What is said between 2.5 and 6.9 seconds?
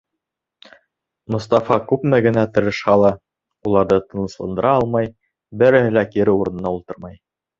тырышһа ла, уларҙы тынысландыра алмай, береһе лә кире урынына